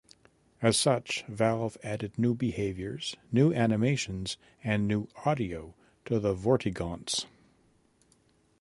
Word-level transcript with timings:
As 0.63 0.79
such, 0.79 1.23
Valve 1.27 1.77
added 1.83 2.17
new 2.17 2.33
behaviours, 2.33 3.15
new 3.31 3.53
animations, 3.53 4.35
and 4.63 4.87
new 4.87 5.07
audio 5.25 5.75
to 6.05 6.19
the 6.19 6.33
Vortigaunts. 6.33 7.27